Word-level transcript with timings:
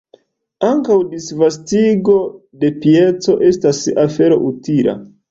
Ankaŭ 0.67 0.95
disvastigo 1.09 2.15
de 2.63 2.71
pieco 2.85 3.35
estas 3.49 3.83
afero 4.05 4.39
utila. 4.49 4.97